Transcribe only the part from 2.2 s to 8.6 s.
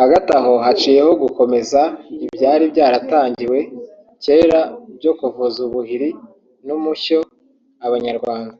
ibyari byaratangiwe cyera byo kuvuza ubuhiri n’umushyo abanyarwanda